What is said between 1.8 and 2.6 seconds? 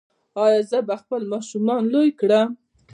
لوی کړم؟